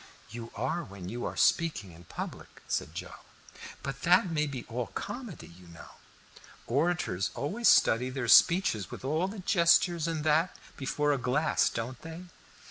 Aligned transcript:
"You 0.31 0.51
are 0.55 0.83
when 0.83 1.09
you 1.09 1.25
are 1.25 1.37
speaking 1.37 1.91
in 1.91 2.05
public," 2.05 2.63
said 2.67 2.95
Joe. 2.95 3.17
"But 3.83 4.01
that 4.01 4.31
may 4.31 4.47
be 4.47 4.65
all 4.67 4.87
comedy, 4.87 5.45
you 5.45 5.67
know. 5.67 5.89
Orators 6.65 7.29
always 7.35 7.67
study 7.67 8.09
their 8.09 8.27
speeches, 8.27 8.89
with 8.89 9.05
all 9.05 9.27
the 9.27 9.37
gestures 9.41 10.07
and 10.07 10.23
that, 10.23 10.57
before 10.75 11.13
a 11.13 11.19
glass, 11.19 11.69
don't 11.69 12.01
they?" 12.01 12.23